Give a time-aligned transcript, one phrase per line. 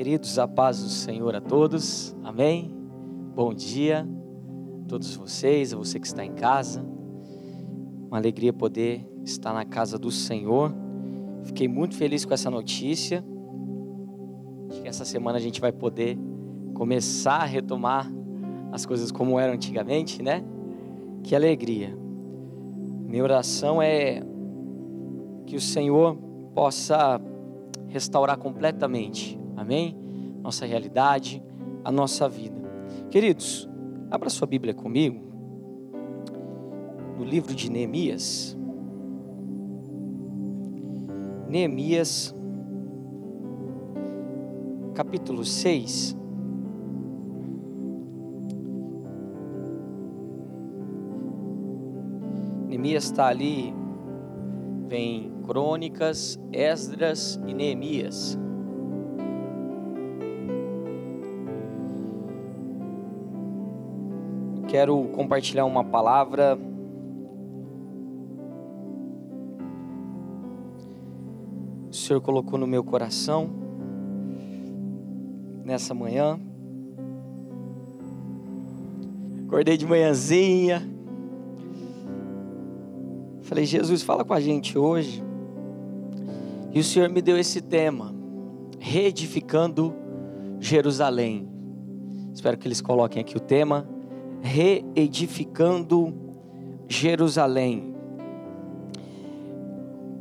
[0.00, 2.74] Queridos, a paz do Senhor a todos, amém?
[3.34, 4.08] Bom dia
[4.82, 6.82] a todos vocês, a você que está em casa.
[8.08, 10.74] Uma alegria poder estar na casa do Senhor.
[11.44, 13.22] Fiquei muito feliz com essa notícia.
[14.70, 16.18] Acho que essa semana a gente vai poder
[16.72, 18.10] começar a retomar
[18.72, 20.42] as coisas como eram antigamente, né?
[21.22, 21.94] Que alegria.
[23.06, 24.22] Minha oração é
[25.44, 26.16] que o Senhor
[26.54, 27.20] possa
[27.86, 29.94] restaurar completamente, amém?
[30.42, 31.42] Nossa realidade,
[31.84, 32.56] a nossa vida.
[33.10, 33.68] Queridos,
[34.10, 35.20] abra sua Bíblia comigo,
[37.18, 38.56] no livro de Neemias.
[41.46, 42.34] Neemias,
[44.94, 46.16] capítulo 6.
[52.66, 53.74] Neemias está ali,
[54.88, 58.38] vem Crônicas, Esdras e Neemias.
[64.70, 66.56] Quero compartilhar uma palavra
[71.90, 73.50] o Senhor colocou no meu coração
[75.64, 76.38] nessa manhã.
[79.44, 80.88] Acordei de manhãzinha.
[83.42, 85.20] Falei, Jesus, fala com a gente hoje.
[86.72, 88.14] E o Senhor me deu esse tema,
[88.78, 89.92] reedificando
[90.60, 91.48] Jerusalém.
[92.32, 93.84] Espero que eles coloquem aqui o tema,
[94.42, 96.12] reedificando
[96.88, 97.94] Jerusalém.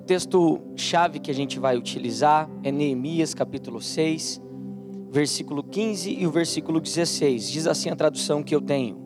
[0.01, 4.41] O texto chave que a gente vai utilizar é Neemias capítulo 6,
[5.11, 7.49] versículo 15 e o versículo 16.
[7.49, 8.97] Diz assim a tradução que eu tenho: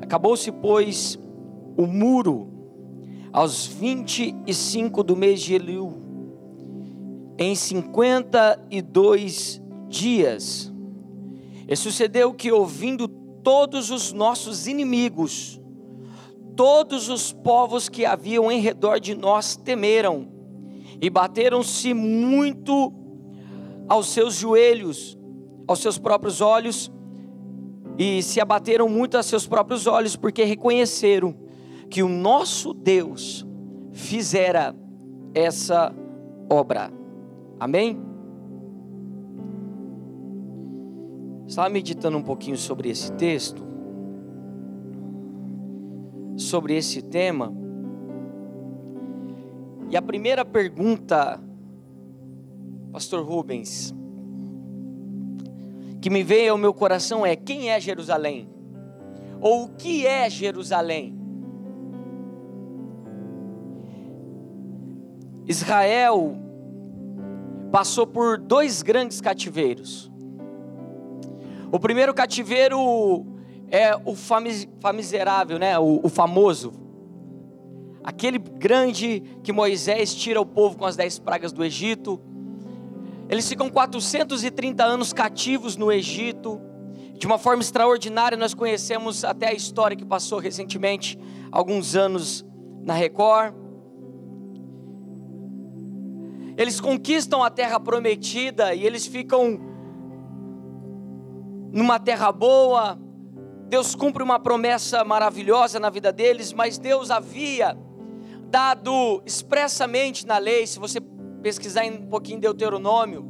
[0.00, 1.18] Acabou-se, pois,
[1.76, 2.48] o muro
[3.32, 5.94] aos 25 do mês de Eliú,
[7.38, 10.72] em 52 dias.
[11.68, 13.08] E sucedeu que, ouvindo
[13.42, 15.60] todos os nossos inimigos,
[16.56, 20.28] todos os povos que haviam em redor de nós temeram
[21.00, 22.92] e bateram-se muito
[23.88, 25.18] aos seus joelhos,
[25.66, 26.92] aos seus próprios olhos,
[27.98, 31.34] e se abateram muito a seus próprios olhos, porque reconheceram
[31.90, 33.46] que o nosso Deus
[33.92, 34.74] fizera
[35.34, 35.94] essa
[36.50, 36.90] obra.
[37.58, 38.09] Amém?
[41.50, 43.66] Estava meditando um pouquinho sobre esse texto,
[46.36, 47.52] sobre esse tema,
[49.90, 51.42] e a primeira pergunta,
[52.92, 53.92] Pastor Rubens,
[56.00, 58.48] que me veio ao meu coração é: quem é Jerusalém?
[59.40, 61.18] Ou o que é Jerusalém?
[65.48, 66.36] Israel
[67.72, 70.09] passou por dois grandes cativeiros.
[71.72, 73.24] O primeiro cativeiro
[73.70, 74.16] é o
[74.80, 75.78] famiserável, né?
[75.78, 76.72] O, o, famoso.
[78.02, 82.20] Aquele grande que Moisés tira o povo com as dez pragas do Egito.
[83.28, 86.60] Eles ficam 430 anos cativos no Egito.
[87.14, 91.16] De uma forma extraordinária, nós conhecemos até a história que passou recentemente,
[91.52, 92.44] alguns anos
[92.82, 93.54] na Record.
[96.56, 99.69] Eles conquistam a terra prometida e eles ficam
[101.72, 102.98] numa terra boa.
[103.68, 107.76] Deus cumpre uma promessa maravilhosa na vida deles, mas Deus havia
[108.50, 111.00] dado expressamente na lei, se você
[111.40, 113.24] pesquisar um pouquinho em Deuteronômio,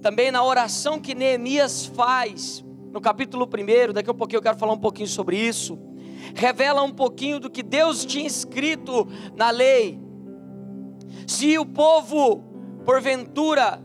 [0.00, 4.56] também na oração que Neemias faz, no capítulo 1, daqui a um pouquinho eu quero
[4.56, 5.76] falar um pouquinho sobre isso,
[6.34, 10.00] revela um pouquinho do que Deus tinha escrito na lei.
[11.26, 12.44] Se o povo,
[12.84, 13.82] porventura,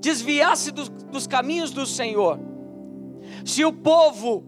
[0.00, 2.38] desviasse dos, dos caminhos do Senhor,
[3.44, 4.44] se o povo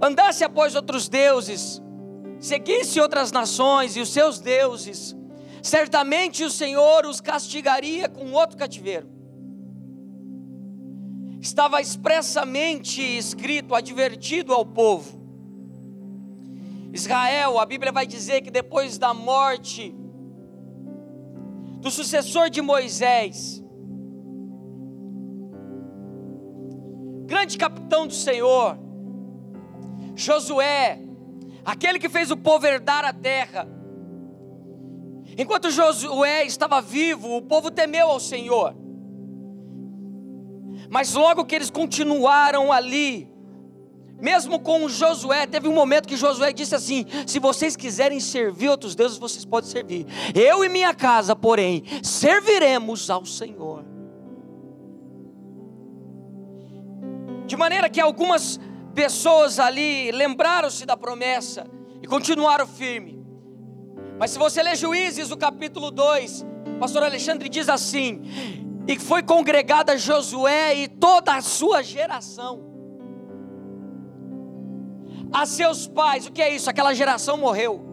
[0.00, 1.82] andasse após outros deuses,
[2.38, 5.16] seguisse outras nações e os seus deuses,
[5.62, 9.08] certamente o Senhor os castigaria com outro cativeiro.
[11.40, 15.24] Estava expressamente escrito, advertido ao povo.
[16.92, 19.94] Israel, a Bíblia vai dizer que depois da morte
[21.80, 23.62] do sucessor de Moisés,
[27.36, 28.78] grande capitão do Senhor,
[30.14, 30.98] Josué,
[31.66, 33.68] aquele que fez o povo herdar a terra.
[35.36, 38.74] Enquanto Josué estava vivo, o povo temeu ao Senhor.
[40.88, 43.28] Mas logo que eles continuaram ali,
[44.18, 48.94] mesmo com Josué, teve um momento que Josué disse assim: Se vocês quiserem servir outros
[48.94, 50.06] deuses, vocês podem servir.
[50.34, 53.95] Eu e minha casa, porém, serviremos ao Senhor.
[57.46, 58.58] De maneira que algumas
[58.94, 61.66] pessoas ali lembraram-se da promessa
[62.02, 63.24] e continuaram firme.
[64.18, 66.44] Mas se você ler Juízes, o capítulo 2,
[66.80, 68.22] pastor Alexandre diz assim:
[68.88, 72.64] E foi congregada Josué e toda a sua geração.
[75.32, 76.70] A seus pais, o que é isso?
[76.70, 77.84] Aquela geração morreu.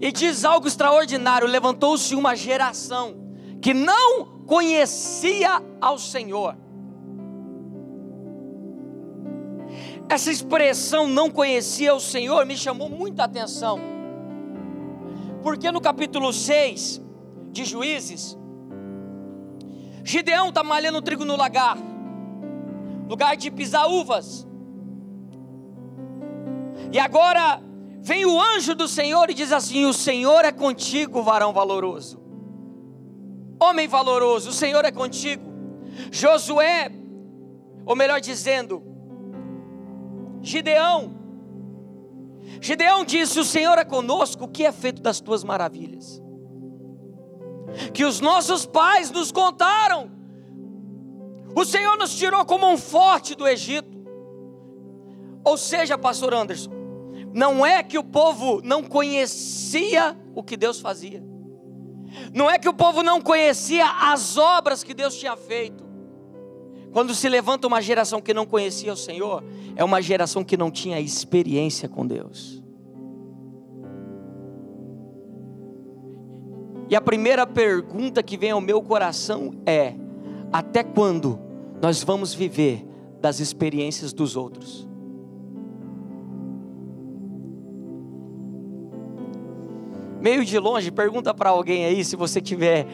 [0.00, 3.16] E diz algo extraordinário: levantou-se uma geração
[3.60, 6.56] que não conhecia ao Senhor.
[10.08, 13.78] Essa expressão não conhecia o Senhor me chamou muita atenção.
[15.42, 17.00] Porque no capítulo 6
[17.52, 18.36] de Juízes,
[20.02, 21.76] Gideão está malhando trigo no lagar,
[23.06, 24.46] lugar de pisar uvas.
[26.90, 27.60] E agora
[28.00, 32.18] vem o anjo do Senhor e diz assim: O Senhor é contigo, varão valoroso.
[33.60, 35.44] Homem valoroso, o Senhor é contigo.
[36.10, 36.90] Josué,
[37.84, 38.82] ou melhor dizendo,
[40.42, 41.16] Gideão.
[42.60, 46.22] Gideão disse: O Senhor é conosco, o que é feito das tuas maravilhas?
[47.92, 50.10] Que os nossos pais nos contaram.
[51.54, 53.98] O Senhor nos tirou como um forte do Egito.
[55.44, 56.70] Ou seja, pastor Anderson,
[57.32, 61.22] não é que o povo não conhecia o que Deus fazia.
[62.32, 65.87] Não é que o povo não conhecia as obras que Deus tinha feito.
[66.92, 69.44] Quando se levanta uma geração que não conhecia o Senhor,
[69.76, 72.62] é uma geração que não tinha experiência com Deus.
[76.90, 79.94] E a primeira pergunta que vem ao meu coração é:
[80.50, 81.38] até quando
[81.82, 82.84] nós vamos viver
[83.20, 84.88] das experiências dos outros?
[90.20, 92.86] Meio de longe, pergunta para alguém aí, se você tiver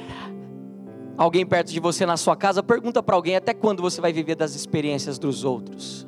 [1.16, 4.34] alguém perto de você na sua casa, pergunta para alguém até quando você vai viver
[4.34, 6.06] das experiências dos outros.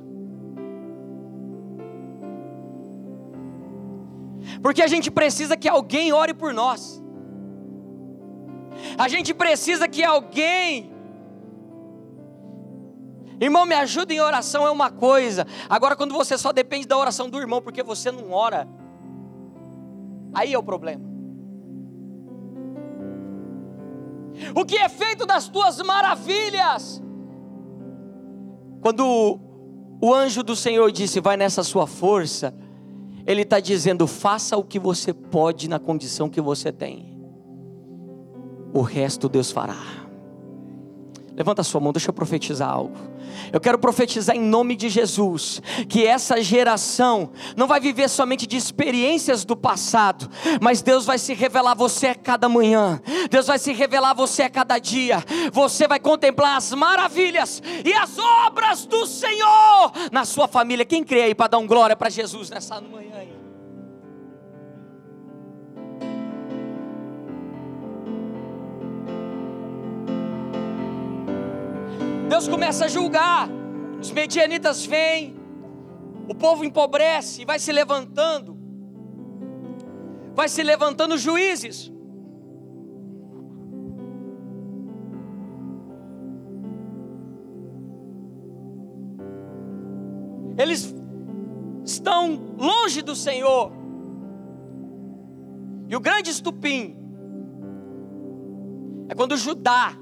[4.62, 7.03] Porque a gente precisa que alguém ore por nós.
[8.99, 10.94] A gente precisa que alguém
[13.38, 15.47] Irmão, me ajuda em oração é uma coisa.
[15.69, 18.67] Agora, quando você só depende da oração do irmão porque você não ora,
[20.32, 21.06] aí é o problema.
[24.54, 27.02] O que é feito das tuas maravilhas?
[28.80, 29.40] Quando
[30.00, 32.54] o anjo do Senhor disse: Vai nessa sua força,
[33.26, 37.18] ele está dizendo: Faça o que você pode na condição que você tem,
[38.72, 40.06] o resto Deus fará.
[41.36, 42.96] Levanta a sua mão, deixa eu profetizar algo.
[43.52, 48.56] Eu quero profetizar em nome de Jesus que essa geração não vai viver somente de
[48.56, 50.30] experiências do passado,
[50.62, 53.00] mas Deus vai se revelar a você a cada manhã.
[53.30, 55.22] Deus vai se revelar a você a cada dia.
[55.52, 60.86] Você vai contemplar as maravilhas e as obras do Senhor na sua família.
[60.86, 63.12] Quem crê aí para dar um glória para Jesus nessa manhã?
[63.14, 63.35] Aí?
[72.28, 73.49] Deus começa a julgar.
[74.00, 75.37] Os medianitas vêm,
[76.28, 78.56] o povo empobrece e vai se levantando.
[80.34, 81.93] Vai se levantando juízes.
[90.58, 90.94] Eles
[91.84, 93.72] estão longe do Senhor.
[95.89, 96.96] E o grande estupim
[99.08, 99.93] é quando Judá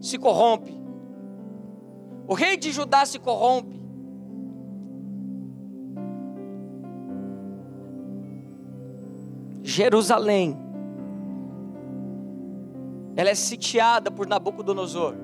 [0.00, 0.83] se corrompe.
[2.26, 3.82] O rei de Judá se corrompe.
[9.62, 10.56] Jerusalém,
[13.16, 15.14] ela é sitiada por Nabucodonosor.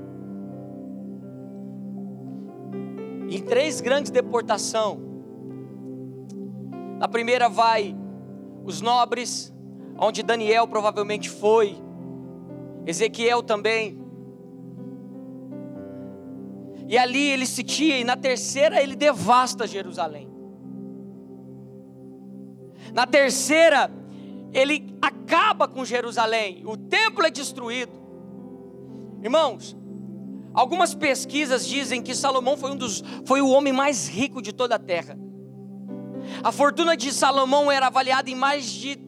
[3.29, 4.99] Em três grandes deportações.
[6.99, 7.97] Na primeira vai
[8.65, 9.55] os nobres,
[9.99, 11.77] onde Daniel provavelmente foi,
[12.87, 14.00] Ezequiel também.
[16.91, 20.29] E ali ele sitia, e na terceira ele devasta Jerusalém.
[22.93, 23.89] Na terceira,
[24.53, 26.65] ele acaba com Jerusalém.
[26.67, 27.93] O templo é destruído.
[29.23, 29.77] Irmãos,
[30.53, 34.75] algumas pesquisas dizem que Salomão foi um dos foi o homem mais rico de toda
[34.75, 35.17] a terra.
[36.43, 38.99] A fortuna de Salomão era avaliada em mais de,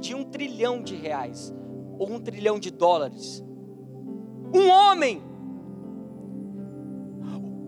[0.00, 1.54] de um trilhão de reais,
[1.96, 3.40] ou um trilhão de dólares.
[4.52, 5.35] Um homem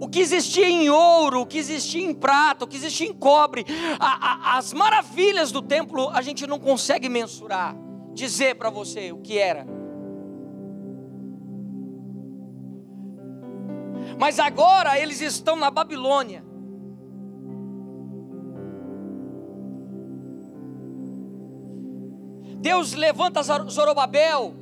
[0.01, 3.65] o que existia em ouro, o que existia em prata, o que existia em cobre,
[3.99, 7.77] a, a, as maravilhas do templo a gente não consegue mensurar,
[8.15, 9.67] dizer para você o que era.
[14.19, 16.45] Mas agora eles estão na Babilônia.
[22.61, 24.55] Deus levanta Zorobabel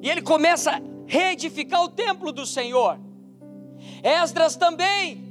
[0.00, 3.05] e ele começa a reedificar o templo do Senhor.
[4.06, 5.26] Esdras também.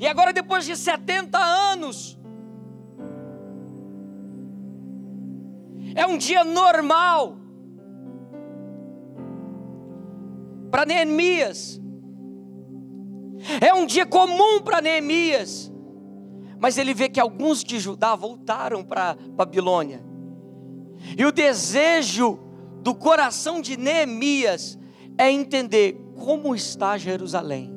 [0.00, 2.18] E agora, depois de 70 anos,
[5.94, 7.36] é um dia normal
[10.70, 11.78] para Neemias,
[13.60, 15.70] é um dia comum para Neemias,
[16.58, 20.02] mas ele vê que alguns de Judá voltaram para Babilônia,
[21.18, 22.38] e o desejo
[22.82, 24.78] do coração de Neemias
[25.18, 27.72] é entender como está Jerusalém.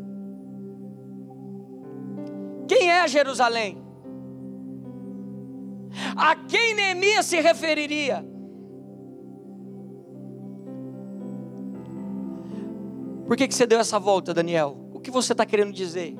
[2.67, 3.81] Quem é Jerusalém?
[6.15, 8.25] A quem Neemias se referiria?
[13.25, 14.77] Por que, que você deu essa volta, Daniel?
[14.93, 16.15] O que você está querendo dizer?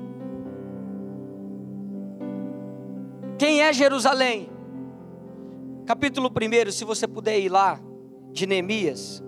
[3.37, 4.49] Quem é Jerusalém?
[5.85, 7.79] Capítulo 1, se você puder ir lá,
[8.31, 9.21] de Neemias.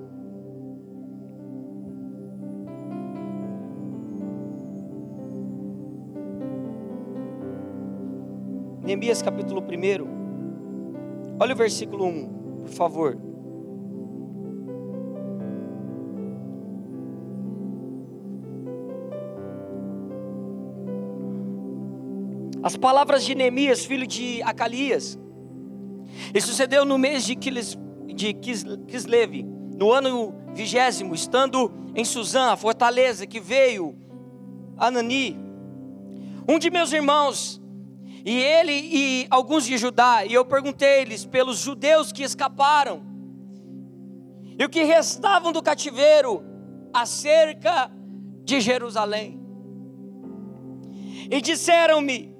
[8.85, 11.37] Neemias capítulo 1.
[11.39, 13.17] Olha o versículo 1, por favor.
[22.61, 25.17] As palavras de Neemias, filho de Acalias.
[26.31, 27.75] E sucedeu no mês de, Quis,
[28.05, 29.43] de Kislev,
[29.75, 33.95] no ano vigésimo, estando em Suzã, a fortaleza, que veio
[34.77, 35.35] Anani,
[36.47, 37.59] um de meus irmãos,
[38.25, 43.03] e ele e alguns de Judá, e eu perguntei-lhes pelos judeus que escaparam,
[44.57, 46.43] e o que restavam do cativeiro
[46.91, 47.91] acerca
[48.43, 49.39] de Jerusalém.
[51.29, 52.33] E disseram-me: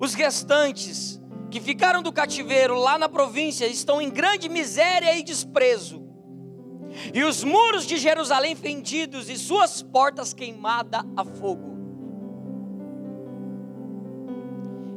[0.00, 1.22] os restantes
[1.52, 6.04] que ficaram do cativeiro lá na província estão em grande miséria e desprezo.
[7.14, 11.75] E os muros de Jerusalém fendidos e suas portas queimadas a fogo.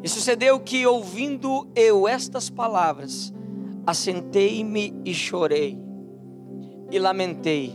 [0.03, 3.33] E sucedeu que, ouvindo eu estas palavras,
[3.85, 5.77] assentei-me e chorei,
[6.91, 7.73] e lamentei,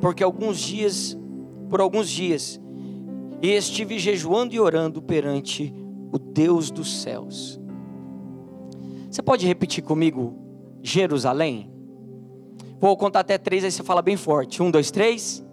[0.00, 1.16] porque alguns dias,
[1.70, 2.60] por alguns dias,
[3.40, 5.72] e estive jejuando e orando perante
[6.12, 7.60] o Deus dos céus.
[9.10, 10.34] Você pode repetir comigo
[10.82, 11.70] Jerusalém?
[12.80, 14.62] Vou contar até três, aí você fala bem forte.
[14.62, 15.44] Um, dois, três.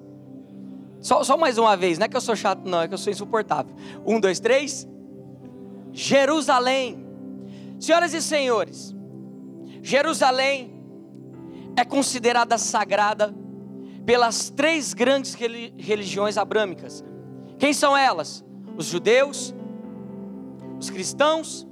[1.00, 2.98] Só, só mais uma vez, não é que eu sou chato, não, é que eu
[2.98, 3.74] sou insuportável.
[4.06, 4.88] Um, dois, três.
[5.92, 7.08] Jerusalém.
[7.80, 8.94] Senhoras e senhores,
[9.82, 10.74] Jerusalém
[11.78, 13.34] é considerada sagrada
[14.06, 17.04] pelas três grandes religiões abrâmicas.
[17.58, 18.44] Quem são elas?
[18.76, 19.56] Os judeus,
[20.78, 21.66] os cristãos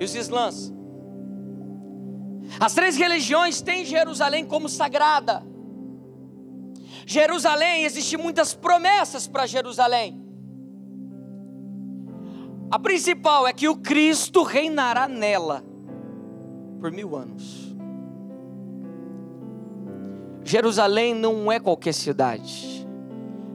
[0.00, 0.72] e os islãs.
[2.58, 5.42] As três religiões têm Jerusalém como sagrada.
[7.06, 10.23] Jerusalém, existem muitas promessas para Jerusalém.
[12.74, 15.62] A principal é que o Cristo reinará nela
[16.80, 17.72] por mil anos.
[20.42, 22.84] Jerusalém não é qualquer cidade.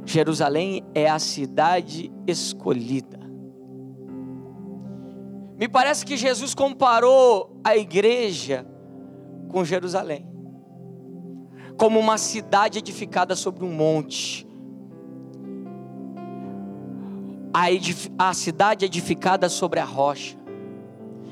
[0.05, 3.19] Jerusalém é a cidade escolhida.
[5.57, 8.65] Me parece que Jesus comparou a igreja
[9.49, 10.25] com Jerusalém,
[11.75, 14.47] como uma cidade edificada sobre um monte.
[17.59, 20.37] A, a cidade edificada sobre a rocha.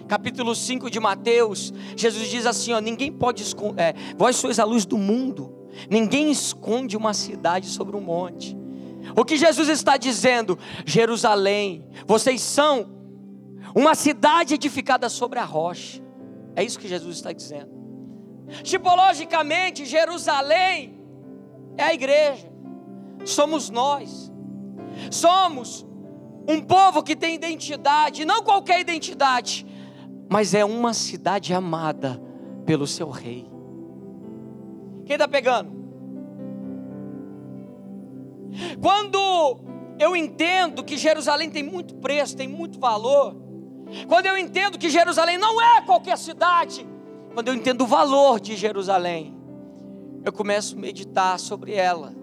[0.10, 4.66] Capítulo 5 de Mateus, Jesus diz assim: ó, ninguém pode esconder, é, vós sois a
[4.66, 8.58] luz do mundo, ninguém esconde uma cidade sobre um monte.
[9.16, 10.60] O que Jesus está dizendo?
[10.86, 12.90] Jerusalém, vocês são
[13.74, 16.04] uma cidade edificada sobre a rocha.
[16.58, 17.72] É isso que Jesus está dizendo.
[18.64, 21.00] Tipologicamente, Jerusalém
[21.78, 22.52] é a igreja,
[23.24, 24.30] somos nós,
[25.10, 25.87] somos
[26.48, 29.66] um povo que tem identidade, não qualquer identidade,
[30.30, 32.22] mas é uma cidade amada
[32.66, 33.46] pelo seu rei.
[35.06, 35.76] Quem está pegando?
[38.82, 39.60] Quando
[40.00, 43.36] eu entendo que Jerusalém tem muito preço, tem muito valor,
[44.08, 46.88] quando eu entendo que Jerusalém não é qualquer cidade,
[47.34, 49.38] quando eu entendo o valor de Jerusalém,
[50.24, 52.14] eu começo a meditar sobre ela.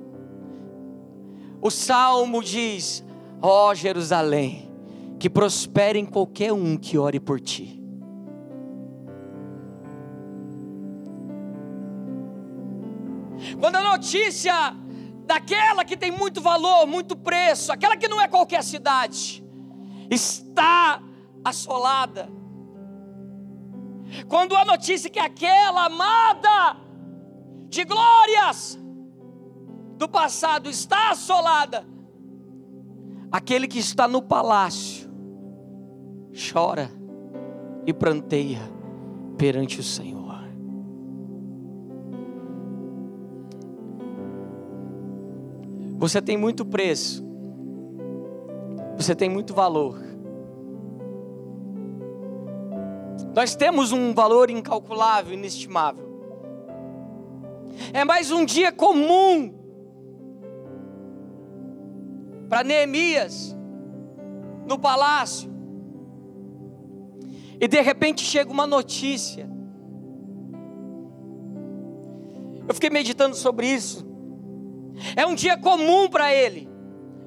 [1.62, 3.02] O salmo diz:
[3.40, 4.70] Ó oh, Jerusalém,
[5.18, 7.80] que prospere em qualquer um que ore por ti.
[13.60, 14.74] Quando a notícia
[15.26, 19.44] daquela que tem muito valor, muito preço, aquela que não é qualquer cidade,
[20.10, 21.02] está
[21.44, 22.28] assolada.
[24.28, 26.76] Quando a notícia que aquela amada
[27.68, 28.78] de glórias
[29.96, 31.86] do passado está assolada,
[33.34, 35.10] aquele que está no palácio
[36.52, 36.88] chora
[37.84, 38.60] e pranteia
[39.36, 40.38] perante o Senhor.
[45.98, 47.26] Você tem muito preço,
[48.96, 49.98] você tem muito valor.
[53.34, 56.04] Nós temos um valor incalculável, inestimável.
[57.92, 59.63] É mais um dia comum
[62.48, 63.56] para Neemias
[64.66, 65.52] no palácio.
[67.60, 69.48] E de repente chega uma notícia.
[72.66, 74.06] Eu fiquei meditando sobre isso.
[75.16, 76.68] É um dia comum para ele.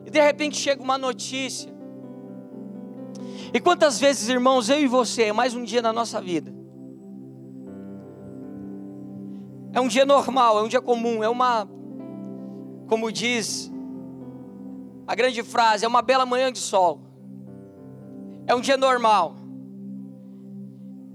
[0.05, 1.75] E de repente chega uma notícia.
[3.53, 6.53] E quantas vezes, irmãos, eu e você, é mais um dia na nossa vida.
[9.73, 11.67] É um dia normal, é um dia comum, é uma,
[12.87, 13.71] como diz
[15.07, 16.99] a grande frase, é uma bela manhã de sol.
[18.45, 19.35] É um dia normal.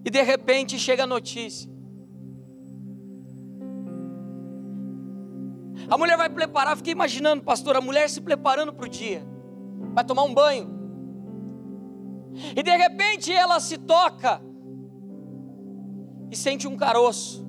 [0.04, 1.70] E de repente chega a notícia.
[5.88, 9.22] A mulher vai preparar, fiquei imaginando, pastor, a mulher se preparando para o dia,
[9.92, 10.80] vai tomar um banho.
[12.56, 14.40] E de repente ela se toca
[16.30, 17.46] e sente um caroço.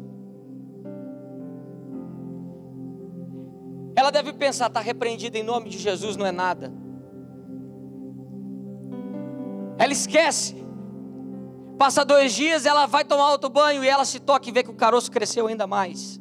[4.04, 6.74] Ela deve pensar, está repreendida em nome de Jesus, não é nada.
[9.78, 10.62] Ela esquece.
[11.78, 14.70] Passa dois dias, ela vai tomar outro banho e ela se toca e vê que
[14.70, 16.20] o caroço cresceu ainda mais.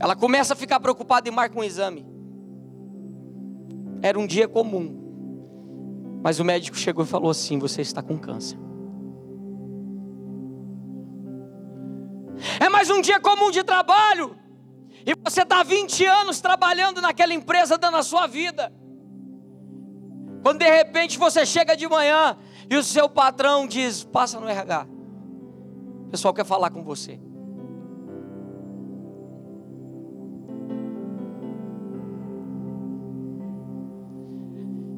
[0.00, 2.04] Ela começa a ficar preocupada e marca um exame.
[4.02, 5.00] Era um dia comum.
[6.24, 8.58] Mas o médico chegou e falou assim: Você está com câncer.
[12.58, 14.42] É mais um dia comum de trabalho.
[15.06, 18.72] E você está 20 anos trabalhando naquela empresa, dando a sua vida.
[20.42, 22.36] Quando de repente você chega de manhã
[22.70, 24.86] e o seu patrão diz: Passa no RH.
[26.06, 27.20] O pessoal quer falar com você.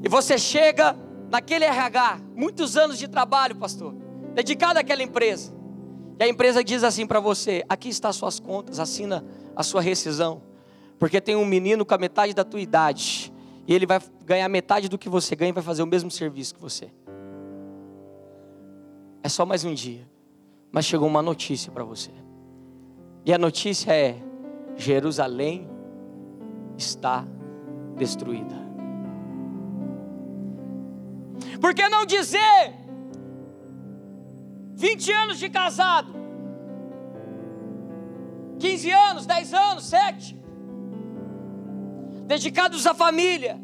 [0.05, 0.97] E você chega
[1.29, 3.93] naquele RH, muitos anos de trabalho, pastor,
[4.35, 5.53] dedicado àquela empresa.
[6.19, 9.25] E a empresa diz assim para você: aqui está suas contas, assina
[9.57, 10.43] a sua rescisão.
[10.99, 13.33] Porque tem um menino com a metade da tua idade.
[13.67, 16.55] E ele vai ganhar metade do que você ganha e vai fazer o mesmo serviço
[16.55, 16.91] que você.
[19.23, 20.07] É só mais um dia.
[20.71, 22.11] Mas chegou uma notícia para você.
[23.25, 24.17] E a notícia é:
[24.77, 25.69] Jerusalém
[26.77, 27.27] está
[27.97, 28.55] destruída.
[31.61, 32.75] Por que não dizer
[34.75, 36.26] 20 anos de casado?
[38.59, 40.39] 15 anos, 10 anos, 7.
[42.27, 43.61] Dedicados à família.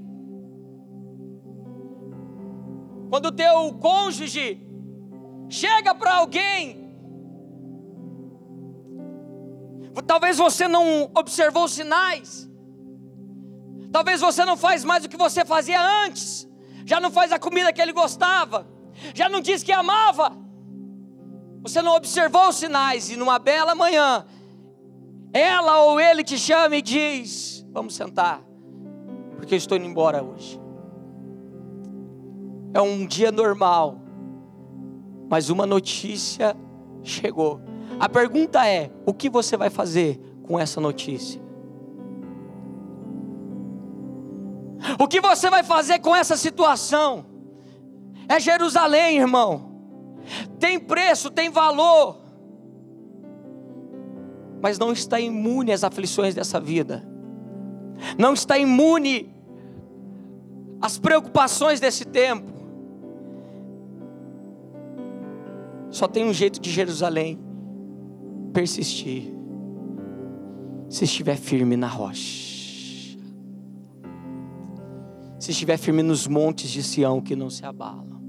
[3.10, 4.66] Quando o teu cônjuge
[5.48, 6.94] chega para alguém,
[10.06, 12.48] talvez você não observou os sinais,
[13.90, 16.50] talvez você não faz mais o que você fazia antes
[16.84, 18.66] já não faz a comida que ele gostava,
[19.14, 20.36] já não diz que amava.
[21.62, 24.26] Você não observou os sinais e numa bela manhã,
[25.32, 28.42] ela ou ele te chama e diz: Vamos sentar,
[29.36, 30.60] porque eu estou indo embora hoje.
[32.74, 34.00] É um dia normal,
[35.28, 36.56] mas uma notícia
[37.02, 37.60] chegou.
[37.98, 41.40] A pergunta é: o que você vai fazer com essa notícia?
[44.98, 47.24] O que você vai fazer com essa situação?
[48.28, 49.70] É Jerusalém, irmão.
[50.58, 52.21] Tem preço, tem valor.
[54.62, 57.04] Mas não está imune às aflições dessa vida.
[58.16, 59.34] Não está imune
[60.80, 62.52] às preocupações desse tempo.
[65.90, 67.38] Só tem um jeito de Jerusalém
[68.52, 69.34] persistir.
[70.88, 72.52] Se estiver firme na rocha.
[75.42, 78.22] se estiver firme nos montes de Sião que não se abalam.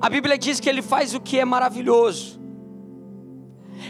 [0.00, 2.41] A Bíblia diz que ele faz o que é maravilhoso.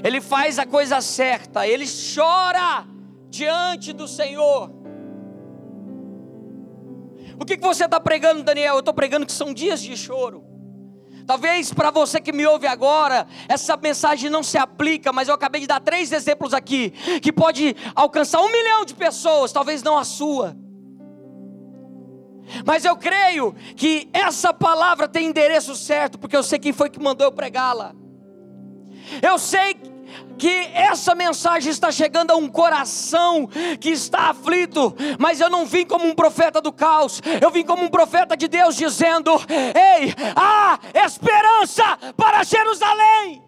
[0.02, 2.86] Ele faz a coisa certa, ele chora
[3.28, 4.70] diante do Senhor.
[7.38, 8.74] O que, você está pregando, Daniel?
[8.74, 10.44] Eu estou pregando que são dias de choro,
[11.26, 15.60] Talvez para você que me ouve agora, essa mensagem não se aplica, mas eu acabei
[15.60, 20.04] de dar três exemplos aqui, que pode alcançar um milhão de pessoas, talvez não a
[20.04, 20.56] sua.
[22.66, 27.00] Mas eu creio que essa palavra tem endereço certo, porque eu sei quem foi que
[27.00, 27.94] mandou eu pregá-la.
[29.22, 29.74] Eu sei
[30.38, 33.48] que essa mensagem está chegando a um coração
[33.80, 37.84] que está aflito, mas eu não vim como um profeta do caos, eu vim como
[37.84, 41.84] um profeta de Deus dizendo: Ei, há esperança
[42.16, 43.42] para Jerusalém.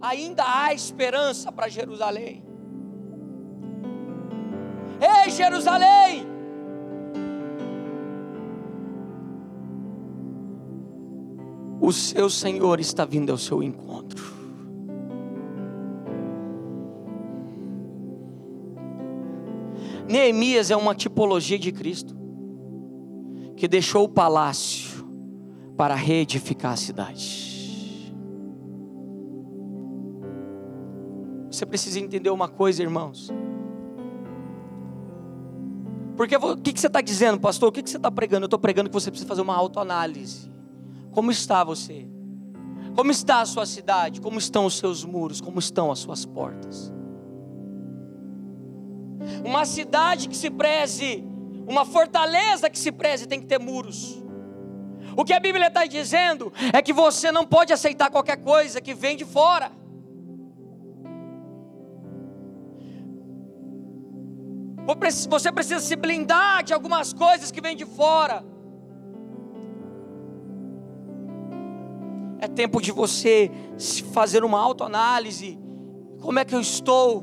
[0.00, 2.42] Ainda há esperança para Jerusalém.
[5.00, 6.29] Ei, Jerusalém!
[11.80, 14.38] O seu Senhor está vindo ao seu encontro.
[20.06, 22.16] Neemias é uma tipologia de Cristo,
[23.56, 25.06] que deixou o palácio
[25.76, 28.12] para reedificar a cidade.
[31.50, 33.30] Você precisa entender uma coisa, irmãos.
[36.16, 37.68] Porque o que, você está dizendo, pastor?
[37.68, 38.44] O que, que você está pregando?
[38.44, 40.50] Eu estou pregando que você precisa fazer uma autoanálise.
[41.12, 42.06] Como está você?
[42.94, 44.20] Como está a sua cidade?
[44.20, 45.40] Como estão os seus muros?
[45.40, 46.92] Como estão as suas portas?
[49.44, 51.24] Uma cidade que se preze,
[51.66, 54.22] uma fortaleza que se preze tem que ter muros.
[55.16, 58.94] O que a Bíblia está dizendo é que você não pode aceitar qualquer coisa que
[58.94, 59.70] vem de fora.
[65.28, 68.44] Você precisa se blindar de algumas coisas que vêm de fora.
[72.40, 73.50] É tempo de você
[74.12, 75.58] fazer uma autoanálise.
[76.20, 77.22] Como é que eu estou?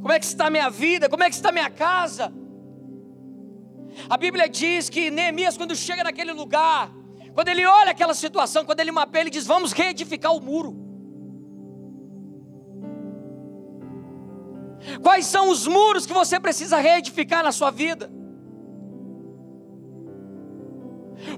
[0.00, 1.08] Como é que está a minha vida?
[1.08, 2.32] Como é que está a minha casa?
[4.08, 6.90] A Bíblia diz que Neemias, quando chega naquele lugar,
[7.34, 10.87] quando ele olha aquela situação, quando ele mapeia, ele diz: Vamos reedificar o muro.
[15.02, 18.10] Quais são os muros que você precisa reedificar na sua vida?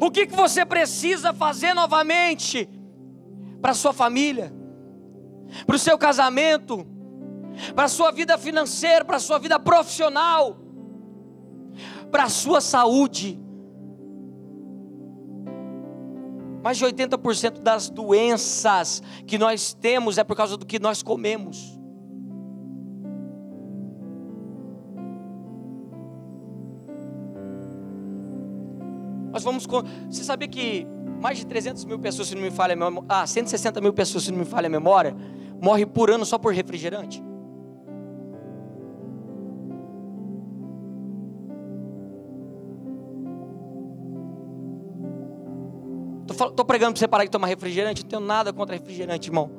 [0.00, 2.68] O que, que você precisa fazer novamente
[3.60, 4.52] para sua família,
[5.66, 6.86] para o seu casamento,
[7.74, 10.58] para a sua vida financeira, para a sua vida profissional,
[12.10, 13.40] para a sua saúde?
[16.62, 21.79] Mais de 80% das doenças que nós temos é por causa do que nós comemos.
[29.32, 29.66] Nós vamos.
[30.08, 30.86] Você sabia que
[31.20, 34.24] mais de 300 mil pessoas, se não me falha a memória, ah, 160 mil pessoas,
[34.24, 35.14] se não me falha a memória,
[35.60, 37.22] morrem por ano só por refrigerante?
[46.30, 49.50] Estou pregando para você parar de tomar refrigerante, não tenho nada contra refrigerante, irmão.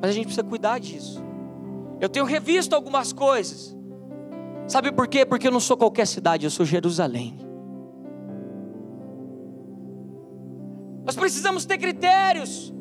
[0.00, 1.22] Mas a gente precisa cuidar disso.
[2.00, 3.76] Eu tenho revisto algumas coisas.
[4.66, 5.24] Sabe por quê?
[5.24, 7.49] Porque eu não sou qualquer cidade, eu sou Jerusalém.
[11.10, 12.72] Nós precisamos ter critérios.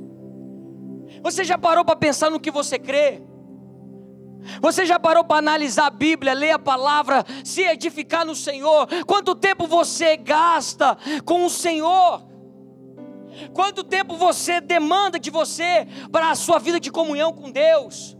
[1.24, 3.24] Você já parou para pensar no que você crê?
[4.62, 8.88] Você já parou para analisar a Bíblia, ler a palavra, se edificar no Senhor?
[9.08, 12.24] Quanto tempo você gasta com o Senhor?
[13.52, 18.15] Quanto tempo você demanda de você para a sua vida de comunhão com Deus?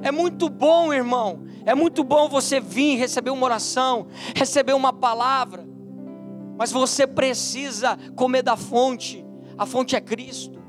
[0.00, 1.44] É muito bom, irmão.
[1.66, 5.68] É muito bom você vir receber uma oração, receber uma palavra
[6.60, 9.24] mas você precisa comer da fonte,
[9.56, 10.60] a fonte é Cristo.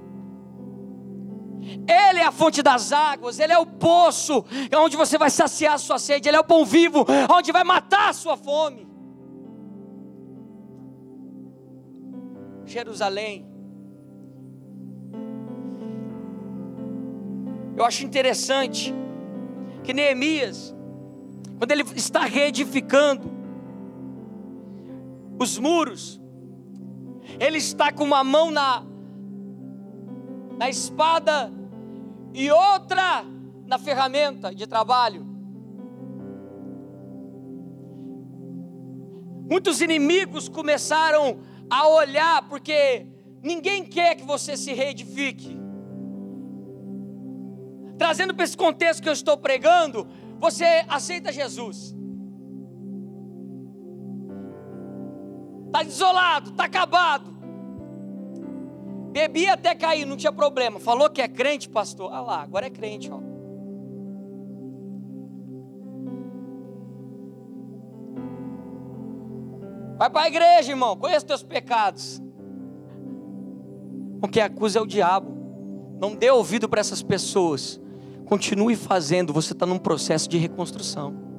[1.86, 5.78] Ele é a fonte das águas, Ele é o poço, onde você vai saciar a
[5.78, 8.88] sua sede, Ele é o pão vivo, onde vai matar a sua fome.
[12.64, 13.46] Jerusalém.
[17.76, 18.96] Eu acho interessante
[19.84, 20.74] que Neemias,
[21.58, 23.41] quando ele está reedificando,
[25.42, 26.22] os muros.
[27.40, 28.84] Ele está com uma mão na,
[30.58, 31.52] na espada
[32.34, 33.24] e outra
[33.66, 35.26] na ferramenta de trabalho.
[39.50, 43.06] Muitos inimigos começaram a olhar, porque
[43.42, 45.60] ninguém quer que você se reedifique.
[47.98, 50.08] Trazendo para esse contexto que eu estou pregando,
[50.40, 51.96] você aceita Jesus.
[55.72, 57.32] Está desolado, está acabado.
[59.12, 60.80] Bebia até cair, não tinha problema.
[60.80, 62.12] Falou que é crente, pastor.
[62.14, 63.20] Ah lá, agora é crente, ó.
[69.98, 70.96] Vai para a igreja, irmão.
[70.98, 72.22] Conheça teus pecados.
[74.22, 75.32] O que acusa é o diabo.
[76.00, 77.80] Não dê ouvido para essas pessoas.
[78.26, 79.34] Continue fazendo.
[79.34, 81.31] Você está num processo de reconstrução.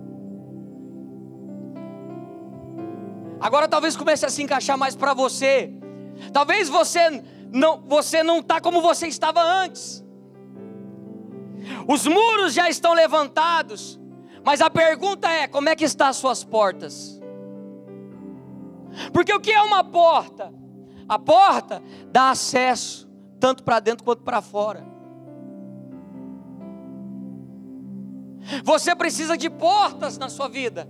[3.43, 5.69] Agora talvez comece a se encaixar mais para você.
[6.33, 10.05] Talvez você não, você não está como você estava antes.
[11.89, 14.01] Os muros já estão levantados,
[14.45, 17.21] mas a pergunta é: como é que estão as suas portas?
[19.13, 20.55] Porque o que é uma porta?
[21.09, 24.87] A porta dá acesso tanto para dentro quanto para fora.
[28.63, 30.89] Você precisa de portas na sua vida.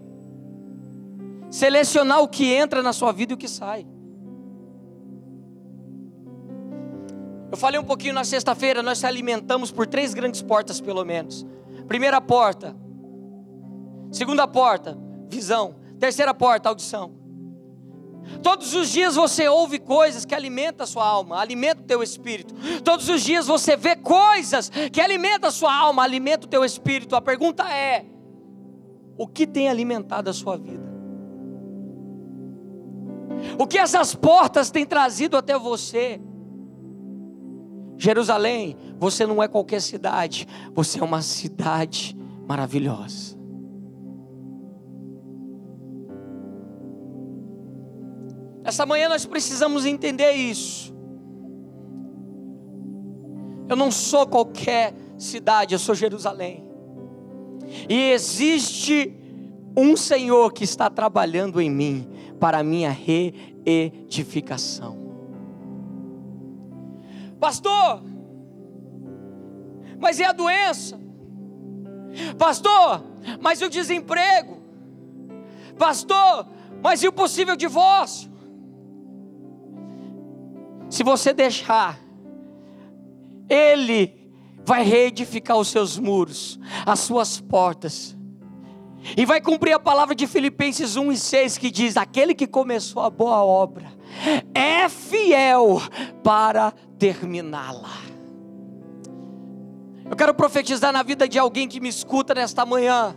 [1.52, 3.86] Selecionar o que entra na sua vida e o que sai.
[7.50, 11.46] Eu falei um pouquinho na sexta-feira, nós se alimentamos por três grandes portas, pelo menos.
[11.86, 12.74] Primeira porta,
[14.10, 14.96] segunda porta,
[15.28, 15.76] visão.
[16.00, 17.12] Terceira porta, audição.
[18.42, 22.54] Todos os dias você ouve coisas que alimentam a sua alma, alimentam o teu espírito.
[22.82, 27.14] Todos os dias você vê coisas que alimentam a sua alma, alimentam o teu espírito.
[27.14, 28.06] A pergunta é:
[29.18, 30.91] o que tem alimentado a sua vida?
[33.58, 36.20] O que essas portas têm trazido até você?
[37.96, 42.16] Jerusalém, você não é qualquer cidade, você é uma cidade
[42.48, 43.36] maravilhosa.
[48.64, 50.92] Essa manhã nós precisamos entender isso.
[53.68, 56.64] Eu não sou qualquer cidade, eu sou Jerusalém.
[57.88, 59.16] E existe
[59.76, 62.08] um Senhor que está trabalhando em mim
[62.42, 64.98] para a minha reedificação.
[67.38, 68.02] Pastor,
[70.00, 70.98] mas e a doença?
[72.37, 73.05] Pastor,
[73.40, 74.61] mas e o desemprego?
[75.78, 76.48] Pastor,
[76.83, 78.33] mas e o possível divórcio?
[80.90, 81.96] Se você deixar,
[83.48, 84.20] Ele
[84.66, 88.18] vai reedificar os seus muros, as suas portas,
[89.16, 93.02] e vai cumprir a palavra de Filipenses 1 e 6 que diz: Aquele que começou
[93.02, 93.92] a boa obra
[94.54, 95.80] é fiel
[96.22, 98.12] para terminá-la.
[100.08, 103.16] Eu quero profetizar na vida de alguém que me escuta nesta manhã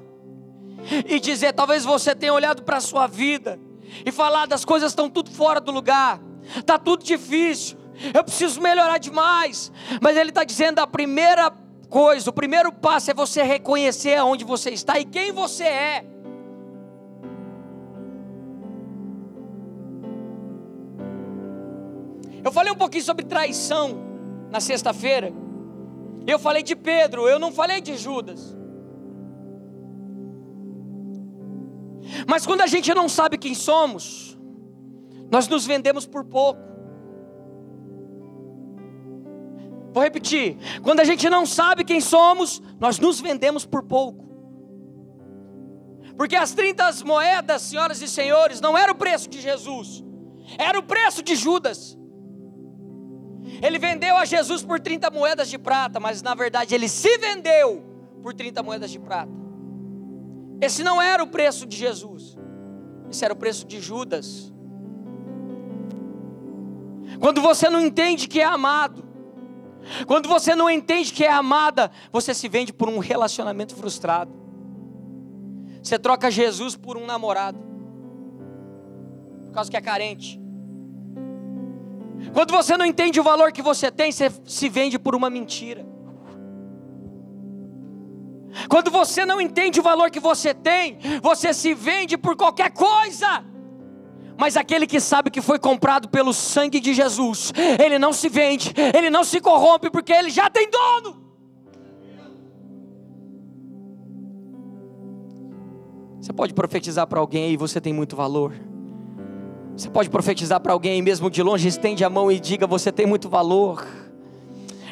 [1.08, 3.60] e dizer: talvez você tenha olhado para a sua vida
[4.06, 6.20] e falado: as coisas estão tudo fora do lugar,
[6.58, 7.78] está tudo difícil,
[8.14, 9.72] eu preciso melhorar demais.
[10.02, 11.52] Mas Ele está dizendo: a primeira
[11.96, 16.06] coisa, o primeiro passo é você reconhecer aonde você está e quem você é.
[22.44, 23.98] Eu falei um pouquinho sobre traição
[24.52, 25.32] na sexta-feira.
[26.28, 28.54] Eu falei de Pedro, eu não falei de Judas.
[32.28, 34.38] Mas quando a gente não sabe quem somos,
[35.32, 36.75] nós nos vendemos por pouco.
[39.96, 44.26] Vou repetir: quando a gente não sabe quem somos, nós nos vendemos por pouco.
[46.18, 50.04] Porque as 30 moedas, senhoras e senhores, não era o preço de Jesus,
[50.58, 51.98] era o preço de Judas.
[53.64, 57.82] Ele vendeu a Jesus por 30 moedas de prata, mas na verdade ele se vendeu
[58.22, 59.32] por 30 moedas de prata.
[60.60, 62.38] Esse não era o preço de Jesus,
[63.10, 64.54] esse era o preço de Judas.
[67.18, 69.05] Quando você não entende que é amado,
[70.08, 74.32] quando você não entende que é amada, você se vende por um relacionamento frustrado.
[75.82, 77.60] Você troca Jesus por um namorado,
[79.46, 80.40] por causa que é carente.
[82.34, 85.86] Quando você não entende o valor que você tem, você se vende por uma mentira.
[88.70, 93.44] Quando você não entende o valor que você tem, você se vende por qualquer coisa.
[94.38, 98.74] Mas aquele que sabe que foi comprado pelo sangue de Jesus, ele não se vende,
[98.94, 101.24] ele não se corrompe, porque ele já tem dono.
[106.20, 108.54] Você pode profetizar para alguém aí, você tem muito valor.
[109.78, 113.06] Você pode profetizar para alguém, mesmo de longe, estende a mão e diga: Você tem
[113.06, 113.86] muito valor.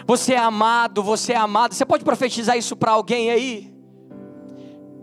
[0.06, 1.74] Você é amado, você é amado.
[1.74, 3.74] Você pode profetizar isso para alguém aí?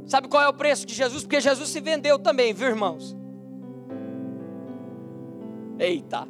[0.06, 1.22] Sabe qual é o preço de Jesus?
[1.22, 3.16] Porque Jesus se vendeu também, viu, irmãos?
[5.80, 6.28] Eita.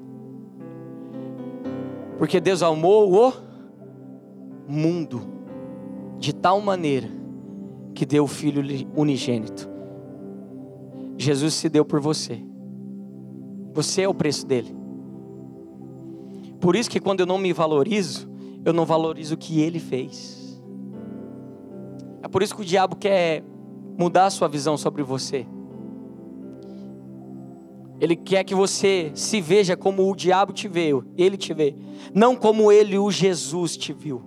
[2.17, 3.33] Porque Deus amou o
[4.71, 5.23] mundo
[6.19, 7.09] de tal maneira
[7.93, 8.63] que deu o Filho
[8.95, 9.69] unigênito.
[11.19, 12.41] Jesus se deu por você.
[13.75, 14.73] Você é o preço dele.
[16.61, 18.31] Por isso que quando eu não me valorizo,
[18.65, 20.63] eu não valorizo o que ele fez.
[22.23, 23.43] É por isso que o diabo quer
[23.99, 25.47] mudar a sua visão sobre você.
[28.01, 31.75] Ele quer que você se veja como o diabo te vê, ele te vê,
[32.15, 34.23] não como ele, o Jesus, te viu.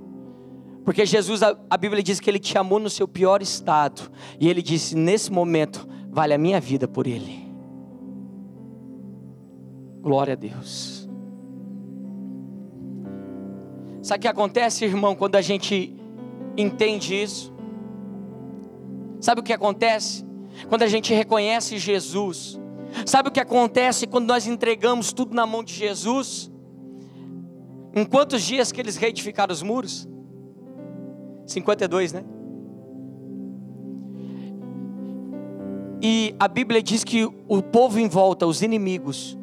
[0.86, 4.62] Porque Jesus, a Bíblia diz que ele te amou no seu pior estado, e ele
[4.62, 7.52] disse: nesse momento, vale a minha vida por ele.
[10.02, 11.10] Glória a Deus.
[14.04, 15.96] Sabe o que acontece, irmão, quando a gente
[16.58, 17.52] entende isso?
[19.20, 20.26] Sabe o que acontece?
[20.68, 22.60] Quando a gente reconhece Jesus
[23.06, 26.52] Sabe o que acontece quando nós entregamos tudo na mão de Jesus?
[27.96, 30.08] Em quantos dias que eles reedificaram os muros?
[31.46, 32.24] 52, né?
[36.02, 39.38] E a Bíblia diz que o povo em volta, os inimigos,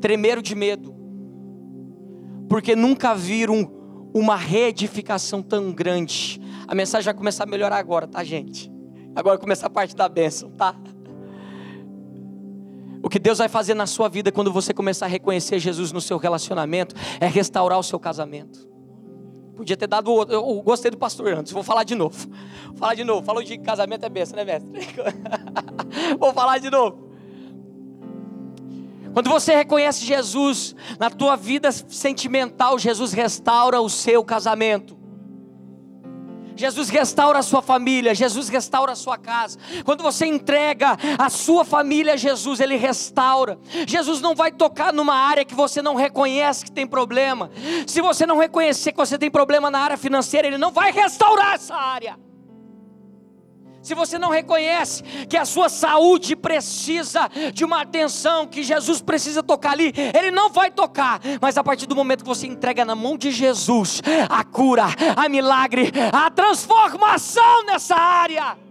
[0.00, 0.94] tremeram de medo,
[2.48, 3.70] porque nunca viram
[4.14, 6.40] uma reedificação tão grande.
[6.66, 8.70] A mensagem vai começar a melhorar agora, tá, gente?
[9.14, 10.74] Agora começa a parte da bênção, tá?
[13.08, 15.98] O que Deus vai fazer na sua vida quando você começar a reconhecer Jesus no
[15.98, 18.68] seu relacionamento é restaurar o seu casamento.
[19.56, 20.34] Podia ter dado outro.
[20.34, 22.28] Eu gostei do pastor antes, vou falar de novo.
[22.66, 23.24] Vou falar de novo.
[23.24, 24.70] Falou de casamento é besta, né, mestre?
[26.20, 27.08] vou falar de novo.
[29.14, 34.97] Quando você reconhece Jesus na tua vida sentimental, Jesus restaura o seu casamento.
[36.58, 39.58] Jesus restaura a sua família, Jesus restaura a sua casa.
[39.84, 43.58] Quando você entrega a sua família a Jesus, Ele restaura.
[43.86, 47.50] Jesus não vai tocar numa área que você não reconhece que tem problema.
[47.86, 51.54] Se você não reconhecer que você tem problema na área financeira, Ele não vai restaurar
[51.54, 52.27] essa área
[53.88, 59.42] se você não reconhece que a sua saúde precisa de uma atenção, que Jesus precisa
[59.42, 62.94] tocar ali, Ele não vai tocar, mas a partir do momento que você entrega na
[62.94, 64.84] mão de Jesus a cura,
[65.16, 68.67] a milagre, a transformação nessa ária.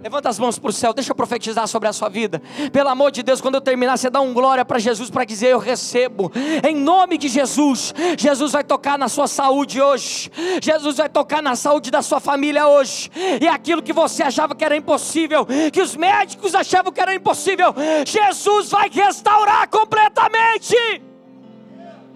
[0.00, 2.40] Levanta as mãos para o céu, deixa eu profetizar sobre a sua vida.
[2.72, 5.48] Pelo amor de Deus, quando eu terminar, você dá um glória para Jesus para dizer:
[5.48, 6.30] Eu recebo.
[6.66, 10.30] Em nome de Jesus, Jesus vai tocar na sua saúde hoje.
[10.62, 13.10] Jesus vai tocar na saúde da sua família hoje.
[13.40, 17.74] E aquilo que você achava que era impossível, que os médicos achavam que era impossível,
[18.06, 20.76] Jesus vai restaurar completamente.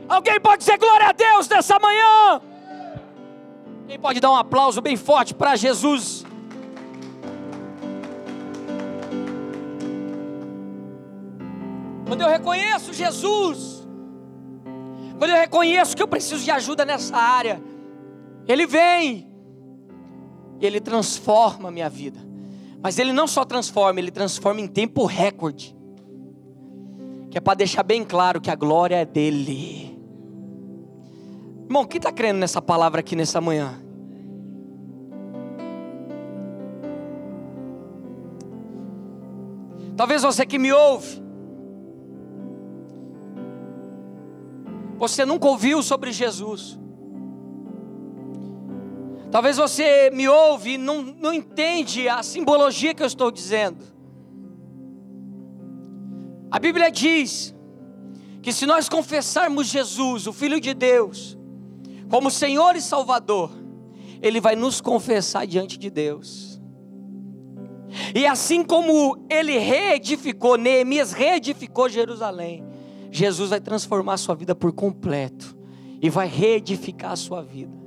[0.09, 2.41] Alguém pode dizer glória a Deus nessa manhã?
[3.89, 6.22] Quem pode dar um aplauso bem forte para Jesus?
[12.13, 13.89] Quando eu reconheço Jesus,
[15.19, 17.59] quando eu reconheço que eu preciso de ajuda nessa área,
[18.47, 19.27] Ele vem,
[20.61, 22.21] e Ele transforma a minha vida.
[22.83, 25.75] Mas Ele não só transforma, Ele transforma em tempo recorde.
[27.31, 29.99] Que é para deixar bem claro que a glória é dele.
[31.65, 33.83] Irmão, quem está crendo nessa palavra aqui nessa manhã?
[39.97, 41.23] Talvez você que me ouve,
[45.03, 46.79] Você nunca ouviu sobre Jesus.
[49.33, 53.85] Talvez você me ouve e não, não entende a simbologia que eu estou dizendo.
[56.49, 57.53] A Bíblia diz
[58.43, 61.37] que se nós confessarmos Jesus, o Filho de Deus,
[62.09, 63.51] como Senhor e Salvador,
[64.23, 66.63] Ele vai nos confessar diante de Deus.
[68.15, 72.71] E assim como Ele reedificou, Neemias reedificou Jerusalém,
[73.13, 75.55] Jesus vai transformar a sua vida por completo
[76.01, 77.82] e vai reedificar a sua vida.